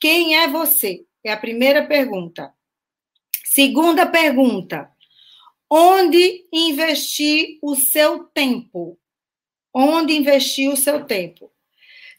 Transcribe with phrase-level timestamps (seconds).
[0.00, 1.04] Quem é você?
[1.24, 2.54] É a primeira pergunta.
[3.44, 4.90] Segunda pergunta:
[5.68, 8.98] onde investir o seu tempo?
[9.74, 11.52] Onde investir o seu tempo?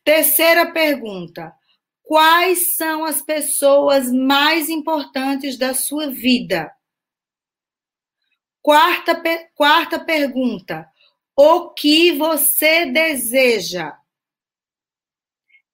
[0.04, 1.54] Terceira pergunta:
[2.04, 6.72] quais são as pessoas mais importantes da sua vida?
[8.62, 9.22] Quarta,
[9.56, 10.90] quarta pergunta:
[11.36, 13.98] o que você deseja?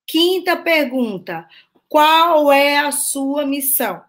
[0.05, 1.49] Quinta pergunta:
[1.95, 4.01] qual é a sua missão?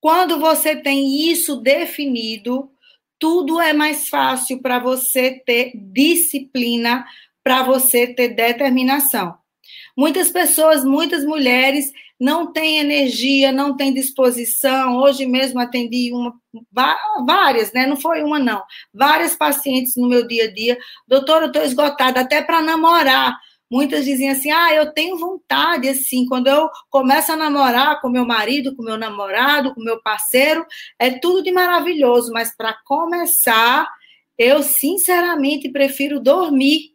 [0.00, 2.70] Quando você tem isso definido,
[3.18, 7.04] tudo é mais fácil para você ter disciplina,
[7.42, 9.34] para você ter determinação.
[9.96, 14.96] Muitas pessoas, muitas mulheres não têm energia, não têm disposição.
[14.98, 16.32] Hoje mesmo atendi uma,
[17.26, 17.86] várias, né?
[17.88, 18.62] Não foi uma, não.
[18.92, 20.78] Várias pacientes no meu dia a dia.
[21.08, 23.36] Doutora, eu estou esgotada até para namorar.
[23.70, 28.24] Muitas diziam assim: ah, eu tenho vontade, assim, quando eu começo a namorar com meu
[28.24, 30.64] marido, com meu namorado, com meu parceiro,
[30.98, 33.88] é tudo de maravilhoso, mas para começar,
[34.38, 36.94] eu sinceramente prefiro dormir.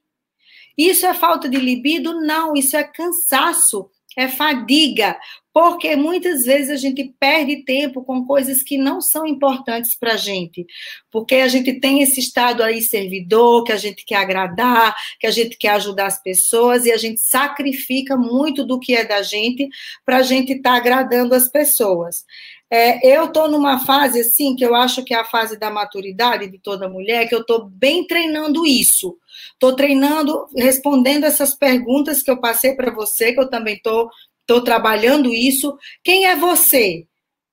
[0.78, 2.22] Isso é falta de libido?
[2.22, 3.90] Não, isso é cansaço
[4.20, 5.18] é fadiga,
[5.54, 10.18] porque muitas vezes a gente perde tempo com coisas que não são importantes para a
[10.18, 10.66] gente,
[11.12, 15.32] porque a gente tem esse estado aí servidor, que a gente quer agradar, que a
[15.32, 19.68] gente quer ajudar as pessoas, e a gente sacrifica muito do que é da gente
[20.06, 22.24] para a gente estar tá agradando as pessoas.
[22.72, 26.48] É, eu estou numa fase assim, que eu acho que é a fase da maturidade
[26.48, 29.18] de toda mulher, que eu estou bem treinando isso.
[29.54, 34.08] Estou treinando, respondendo essas perguntas que eu passei para você, que eu também estou
[34.46, 35.76] tô, tô trabalhando isso.
[36.04, 37.08] Quem é você?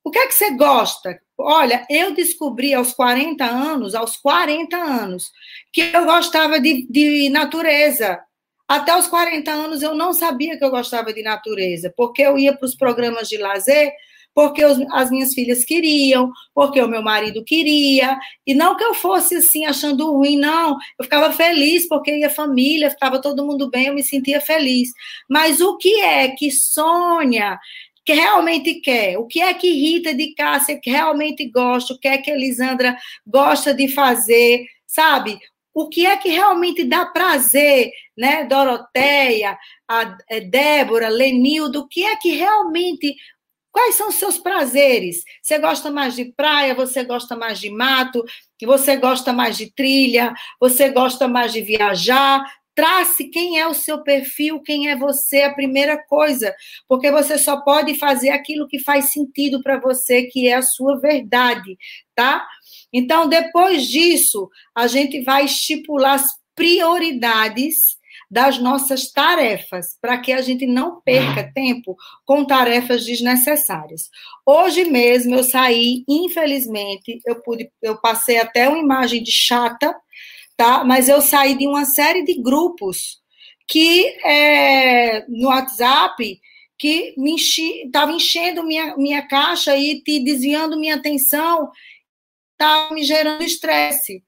[0.05, 1.19] O que é que você gosta?
[1.39, 5.33] Olha, eu descobri aos 40 anos, aos 40 anos,
[5.73, 8.21] que eu gostava de, de natureza.
[8.69, 12.57] Até os 40 anos eu não sabia que eu gostava de natureza, porque eu ia
[12.57, 13.93] para os programas de lazer
[14.37, 18.93] porque os, as minhas filhas queriam, porque o meu marido queria, e não que eu
[18.93, 23.87] fosse assim achando ruim, não, eu ficava feliz porque ia família, estava todo mundo bem,
[23.87, 24.91] eu me sentia feliz.
[25.27, 27.59] Mas o que é que Sônia
[28.05, 32.19] que realmente quer, o que é que Rita de Cássia realmente gosta, o que é
[32.19, 32.95] que Elisandra
[33.27, 35.41] gosta de fazer, sabe?
[35.75, 38.45] O que é que realmente dá prazer, né?
[38.45, 39.59] Doroteia,
[39.89, 43.17] a é, Débora, Lenildo, o que é que realmente
[43.77, 45.23] Quais são os seus prazeres?
[45.43, 46.75] Você gosta mais de praia?
[46.75, 48.25] Você gosta mais de mato?
[48.65, 50.33] Você gosta mais de trilha?
[50.59, 52.43] Você gosta mais de viajar?
[52.75, 56.55] Trace quem é o seu perfil, quem é você, a primeira coisa,
[56.89, 60.99] porque você só pode fazer aquilo que faz sentido para você, que é a sua
[60.99, 61.77] verdade,
[62.15, 62.49] tá?
[62.91, 67.99] Então, depois disso, a gente vai estipular as prioridades
[68.31, 74.11] das nossas tarefas, para que a gente não perca tempo com tarefas desnecessárias.
[74.45, 79.95] Hoje mesmo eu saí, infelizmente, eu pude, eu passei até uma imagem de chata,
[80.57, 80.83] tá?
[80.85, 83.21] Mas eu saí de uma série de grupos
[83.69, 86.41] que é, no WhatsApp
[86.79, 91.71] que me estava enchendo minha, minha caixa e te desviando minha atenção,
[92.53, 94.23] estava me gerando estresse.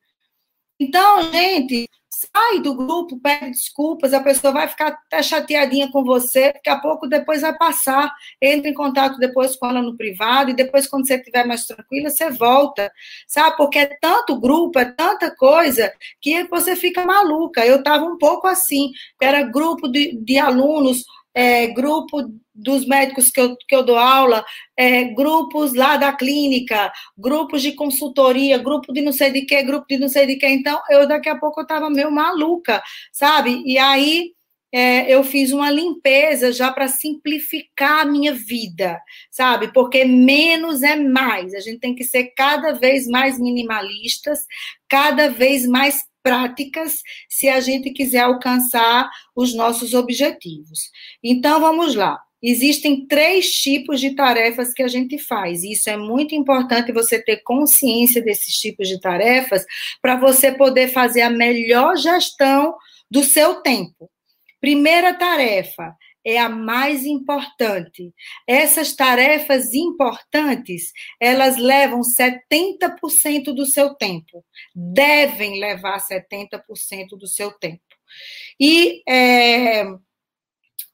[0.80, 6.52] Então, gente, sai do grupo, pede desculpas, a pessoa vai ficar até chateadinha com você,
[6.52, 8.12] daqui a pouco depois vai passar,
[8.42, 12.10] entra em contato depois com ela no privado, e depois, quando você estiver mais tranquila,
[12.10, 12.90] você volta,
[13.26, 13.56] sabe?
[13.56, 17.64] Porque é tanto grupo, é tanta coisa, que você fica maluca.
[17.64, 18.90] Eu estava um pouco assim,
[19.20, 22.22] era grupo de, de alunos é, grupo
[22.54, 24.44] dos médicos que eu, que eu dou aula,
[24.76, 29.86] é, grupos lá da clínica, grupos de consultoria, grupo de não sei de que, grupo
[29.88, 30.48] de não sei de que.
[30.48, 32.82] Então, eu daqui a pouco eu estava meio maluca,
[33.12, 33.62] sabe?
[33.64, 34.32] E aí
[34.72, 39.00] é, eu fiz uma limpeza já para simplificar a minha vida,
[39.30, 39.72] sabe?
[39.72, 41.54] Porque menos é mais.
[41.54, 44.40] A gente tem que ser cada vez mais minimalistas,
[44.88, 50.90] cada vez mais práticas se a gente quiser alcançar os nossos objetivos.
[51.22, 52.18] Então, vamos lá.
[52.40, 55.64] Existem três tipos de tarefas que a gente faz.
[55.64, 59.64] Isso é muito importante você ter consciência desses tipos de tarefas
[60.00, 62.76] para você poder fazer a melhor gestão
[63.10, 64.08] do seu tempo.
[64.60, 65.94] Primeira tarefa
[66.24, 68.12] é a mais importante.
[68.46, 74.44] Essas tarefas importantes, elas levam 70% do seu tempo.
[74.74, 77.82] Devem levar 70% do seu tempo.
[78.58, 79.84] E, é,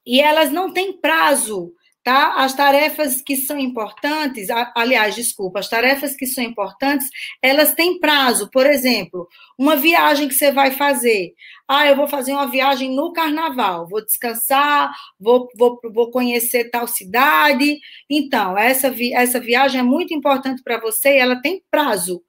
[0.05, 1.73] e elas não têm prazo
[2.05, 2.35] tá?
[2.35, 7.09] As tarefas que são importantes, aliás, desculpa, as tarefas que são importantes,
[7.41, 8.47] elas têm prazo.
[8.51, 11.33] Por exemplo, uma viagem que você vai fazer.
[11.67, 16.85] Ah, eu vou fazer uma viagem no carnaval, vou descansar, vou, vou, vou conhecer tal
[16.85, 17.79] cidade.
[18.07, 22.21] Então, essa, vi, essa viagem é muito importante para você e ela tem prazo.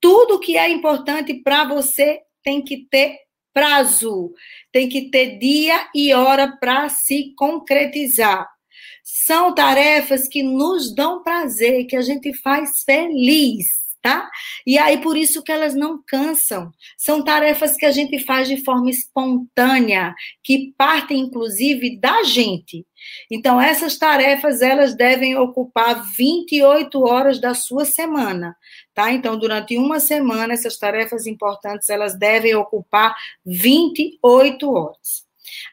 [0.00, 3.18] Tudo que é importante para você tem que ter
[3.52, 4.32] prazo,
[4.70, 8.55] tem que ter dia e hora para se concretizar.
[9.08, 13.64] São tarefas que nos dão prazer, que a gente faz feliz,
[14.02, 14.28] tá?
[14.66, 16.72] E aí por isso que elas não cansam.
[16.98, 20.12] São tarefas que a gente faz de forma espontânea,
[20.42, 22.84] que partem inclusive da gente.
[23.30, 28.56] Então essas tarefas elas devem ocupar 28 horas da sua semana,
[28.92, 29.12] tá?
[29.12, 33.14] Então durante uma semana essas tarefas importantes elas devem ocupar
[33.44, 35.25] 28 horas.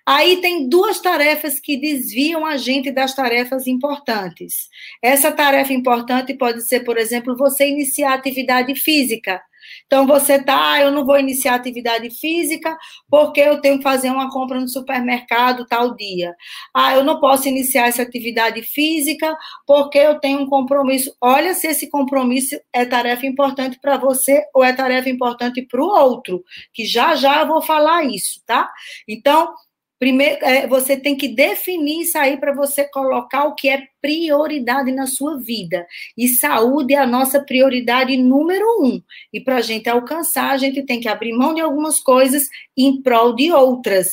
[0.05, 4.69] Aí tem duas tarefas que desviam a gente das tarefas importantes.
[5.01, 9.41] Essa tarefa importante pode ser, por exemplo, você iniciar atividade física.
[9.85, 12.77] Então você tá, ah, eu não vou iniciar atividade física
[13.09, 16.35] porque eu tenho que fazer uma compra no supermercado tal dia.
[16.73, 19.35] Ah, eu não posso iniciar essa atividade física
[19.65, 21.15] porque eu tenho um compromisso.
[21.21, 25.87] Olha se esse compromisso é tarefa importante para você ou é tarefa importante para o
[25.87, 26.43] outro,
[26.73, 28.69] que já já eu vou falar isso, tá?
[29.07, 29.53] Então,
[30.03, 34.91] Primeiro, é, você tem que definir isso aí para você colocar o que é prioridade
[34.91, 35.87] na sua vida.
[36.17, 39.01] E saúde é a nossa prioridade número um.
[39.31, 42.43] E para a gente alcançar, a gente tem que abrir mão de algumas coisas
[42.75, 44.09] em prol de outras,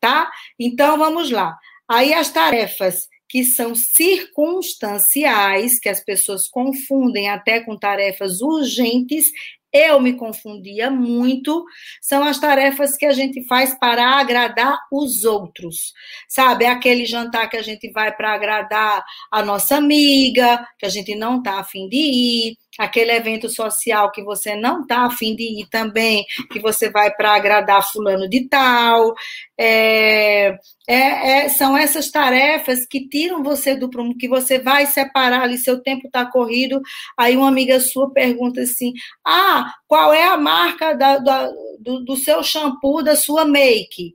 [0.00, 0.30] tá?
[0.58, 1.54] Então, vamos lá.
[1.86, 9.26] Aí as tarefas que são circunstanciais, que as pessoas confundem até com tarefas urgentes,
[9.74, 11.64] eu me confundia muito,
[12.00, 15.92] são as tarefas que a gente faz para agradar os outros.
[16.28, 20.88] Sabe, é aquele jantar que a gente vai para agradar a nossa amiga, que a
[20.88, 25.60] gente não está afim de ir, aquele evento social que você não está afim de
[25.60, 29.14] ir também, que você vai para agradar fulano de tal.
[29.58, 30.56] É,
[30.88, 35.56] é, é, são essas tarefas que tiram você do prumo, que você vai separar ali,
[35.58, 36.80] seu tempo está corrido,
[37.16, 38.92] aí uma amiga sua pergunta assim,
[39.24, 41.48] ah, qual é a marca da, da,
[41.80, 44.14] do, do seu shampoo, da sua make?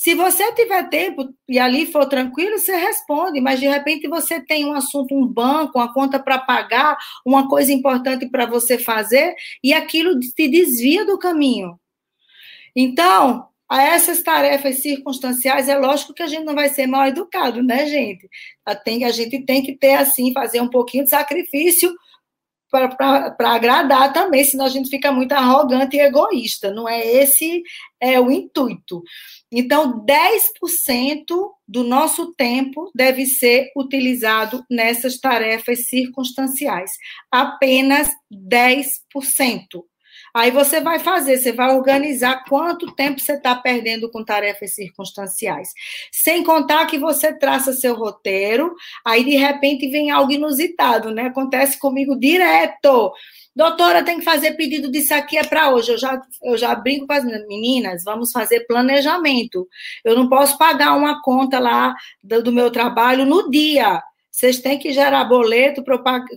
[0.00, 4.64] Se você tiver tempo e ali for tranquilo, você responde, mas de repente você tem
[4.64, 9.74] um assunto, um banco, uma conta para pagar, uma coisa importante para você fazer, e
[9.74, 11.78] aquilo te desvia do caminho.
[12.74, 17.62] Então, a essas tarefas circunstanciais, é lógico que a gente não vai ser mal educado,
[17.62, 18.26] né, gente?
[18.64, 21.94] A gente tem que ter, assim, fazer um pouquinho de sacrifício
[22.70, 26.70] para agradar também, senão a gente fica muito arrogante e egoísta.
[26.70, 27.62] Não é esse
[28.00, 29.02] é o intuito.
[29.52, 31.24] Então, 10%
[31.66, 36.92] do nosso tempo deve ser utilizado nessas tarefas circunstanciais.
[37.30, 38.86] Apenas 10%.
[40.34, 45.70] Aí você vai fazer, você vai organizar quanto tempo você está perdendo com tarefas circunstanciais.
[46.12, 48.74] Sem contar que você traça seu roteiro,
[49.04, 51.24] aí de repente vem algo inusitado, né?
[51.24, 53.12] Acontece comigo direto.
[53.54, 55.92] Doutora, tem que fazer pedido disso aqui é para hoje.
[55.92, 59.66] Eu já, eu já brinco com as meninas, vamos fazer planejamento.
[60.04, 64.00] Eu não posso pagar uma conta lá do, do meu trabalho no dia.
[64.30, 65.82] Vocês têm que gerar boleto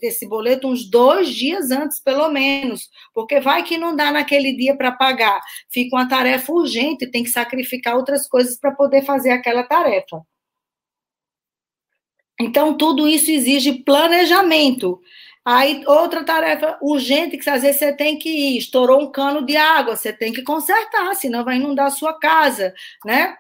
[0.01, 4.75] esse boleto uns dois dias antes, pelo menos, porque vai que não dá naquele dia
[4.75, 5.39] para pagar.
[5.69, 10.21] Fica uma tarefa urgente, tem que sacrificar outras coisas para poder fazer aquela tarefa.
[12.39, 14.99] Então, tudo isso exige planejamento.
[15.45, 19.57] Aí, outra tarefa urgente que às vezes você tem que ir, estourou um cano de
[19.57, 22.73] água, você tem que consertar, senão vai inundar a sua casa,
[23.05, 23.35] né?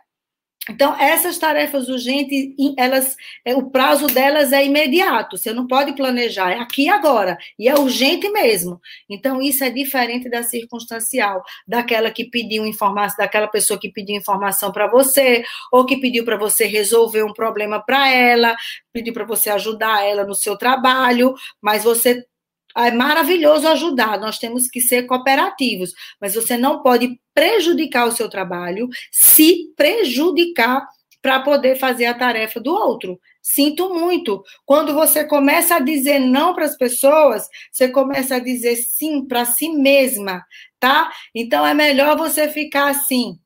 [0.69, 6.51] Então, essas tarefas urgentes, elas, é, o prazo delas é imediato, você não pode planejar,
[6.51, 8.79] é aqui agora, e é urgente mesmo.
[9.09, 14.71] Então, isso é diferente da circunstancial, daquela que pediu informação, daquela pessoa que pediu informação
[14.71, 18.55] para você, ou que pediu para você resolver um problema para ela,
[18.93, 22.25] pediu para você ajudar ela no seu trabalho, mas você
[22.77, 28.29] é maravilhoso ajudar, nós temos que ser cooperativos, mas você não pode prejudicar o seu
[28.29, 30.85] trabalho, se prejudicar
[31.21, 33.19] para poder fazer a tarefa do outro.
[33.41, 34.43] Sinto muito.
[34.65, 39.45] Quando você começa a dizer não para as pessoas, você começa a dizer sim para
[39.45, 40.43] si mesma,
[40.79, 41.11] tá?
[41.33, 43.37] Então é melhor você ficar assim.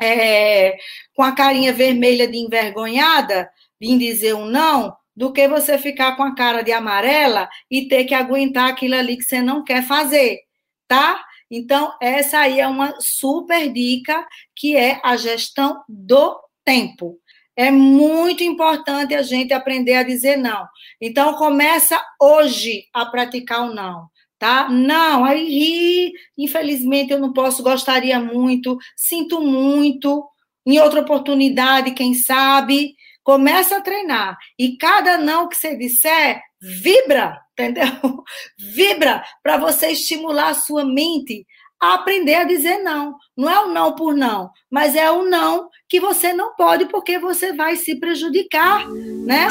[0.00, 0.76] é,
[1.14, 3.48] com a carinha vermelha de envergonhada,
[3.80, 8.04] de dizer um não, do que você ficar com a cara de amarela e ter
[8.04, 10.40] que aguentar aquilo ali que você não quer fazer,
[10.88, 11.24] tá?
[11.50, 17.18] Então, essa aí é uma super dica, que é a gestão do tempo.
[17.56, 20.66] É muito importante a gente aprender a dizer não.
[21.00, 24.68] Então, começa hoje a praticar o não, tá?
[24.68, 30.26] Não, aí, infelizmente, eu não posso, gostaria muito, sinto muito,
[30.66, 32.94] em outra oportunidade, quem sabe,
[33.24, 34.38] começa a treinar.
[34.56, 38.22] E cada não que você disser, vibra, entendeu?
[38.56, 41.44] Vibra para você estimular a sua mente
[41.82, 43.16] a aprender a dizer não.
[43.36, 47.18] Não é o não por não, mas é o não que você não pode porque
[47.18, 49.48] você vai se prejudicar, né?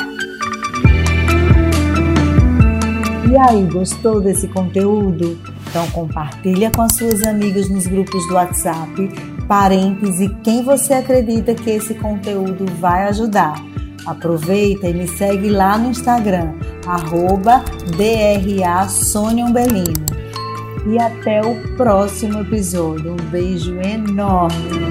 [3.30, 5.39] E aí, gostou desse conteúdo?
[5.68, 9.10] Então compartilha com as suas amigas nos grupos do WhatsApp,
[9.48, 13.56] parentes quem você acredita que esse conteúdo vai ajudar.
[14.06, 16.54] Aproveita e me segue lá no Instagram,
[16.86, 17.64] arroba.
[20.86, 23.14] E até o próximo episódio.
[23.14, 24.83] Um beijo enorme!